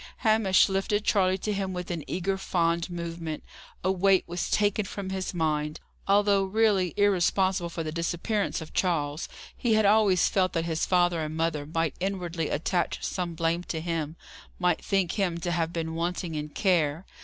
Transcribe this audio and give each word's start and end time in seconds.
Hamish 0.25 0.67
lifted 0.67 1.03
Charley 1.05 1.37
to 1.37 1.53
him 1.53 1.73
with 1.73 1.91
an 1.91 2.03
eager, 2.07 2.35
fond 2.35 2.89
movement. 2.89 3.43
A 3.83 3.91
weight 3.91 4.23
was 4.25 4.49
taken 4.49 4.85
from 4.85 5.11
his 5.11 5.31
mind. 5.31 5.79
Although 6.07 6.43
really 6.43 6.95
irresponsible 6.97 7.69
for 7.69 7.83
the 7.83 7.91
disappearance 7.91 8.61
of 8.61 8.73
Charles, 8.73 9.29
he 9.55 9.75
had 9.75 9.85
always 9.85 10.27
felt 10.27 10.53
that 10.53 10.65
his 10.65 10.87
father 10.87 11.21
and 11.21 11.37
mother 11.37 11.67
might 11.67 11.93
inwardly 11.99 12.49
attach 12.49 13.03
some 13.03 13.35
blame 13.35 13.61
to 13.65 13.79
him 13.79 14.15
might 14.57 14.83
think 14.83 15.11
him 15.11 15.37
to 15.37 15.51
have 15.51 15.71
been 15.71 15.93
wanting 15.93 16.33
in 16.33 16.49
care. 16.49 17.05